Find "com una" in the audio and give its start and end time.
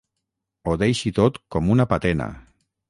1.57-1.89